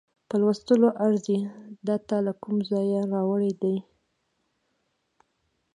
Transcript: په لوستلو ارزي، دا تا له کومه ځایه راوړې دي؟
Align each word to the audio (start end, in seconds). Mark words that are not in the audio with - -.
په 0.27 0.35
لوستلو 0.41 0.89
ارزي، 1.05 1.39
دا 1.87 1.95
تا 2.07 2.17
له 2.25 2.33
کومه 2.41 2.61
ځایه 2.71 3.01
راوړې 3.13 3.51
دي؟ 3.61 3.75